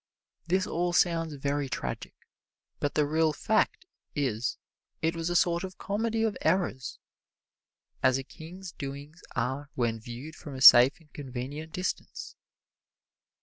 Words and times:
This 0.47 0.65
all 0.65 0.93
sounds 0.93 1.35
very 1.35 1.69
tragic, 1.69 2.15
but 2.79 2.95
the 2.95 3.05
real 3.05 3.33
fact 3.33 3.85
is 4.15 4.57
it 5.03 5.15
was 5.15 5.29
a 5.29 5.35
sort 5.35 5.63
of 5.63 5.77
comedy 5.77 6.23
of 6.23 6.35
errors 6.41 6.97
as 8.01 8.17
a 8.17 8.23
king's 8.23 8.71
doings 8.71 9.21
are 9.35 9.69
when 9.75 9.99
viewed 9.99 10.35
from 10.35 10.55
a 10.55 10.61
safe 10.63 10.99
and 10.99 11.13
convenient 11.13 11.71
distance. 11.71 12.35